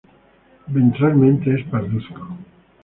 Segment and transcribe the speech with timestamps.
[0.67, 2.35] Ventralmente es parduzco.